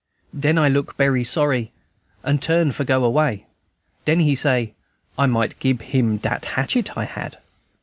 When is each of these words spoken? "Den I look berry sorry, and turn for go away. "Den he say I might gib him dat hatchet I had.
"Den 0.35 0.57
I 0.57 0.67
look 0.67 0.97
berry 0.97 1.23
sorry, 1.23 1.71
and 2.23 2.41
turn 2.41 2.71
for 2.71 2.83
go 2.83 3.03
away. 3.03 3.45
"Den 4.03 4.21
he 4.21 4.33
say 4.33 4.73
I 5.15 5.27
might 5.27 5.59
gib 5.59 5.83
him 5.83 6.17
dat 6.17 6.43
hatchet 6.45 6.97
I 6.97 7.03
had. 7.05 7.37